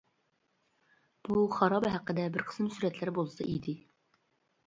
بۇ 1.27 1.43
خارابە 1.57 1.91
ھەققىدە 1.97 2.25
بىر 2.37 2.45
قىسىم 2.49 2.71
سۈرەتلەر 2.77 3.11
بولسا 3.19 3.47
ئىدى. 3.53 3.77